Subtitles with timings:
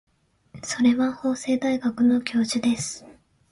[0.63, 3.05] それは法政大学の教授です。